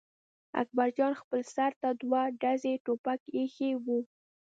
[0.61, 3.85] اکبر جان خپل سر ته دوه ډزي ټوپک اېښی و.